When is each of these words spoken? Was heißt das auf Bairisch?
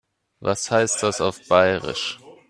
Was 0.39 0.71
heißt 0.71 1.03
das 1.03 1.21
auf 1.21 1.47
Bairisch? 1.47 2.17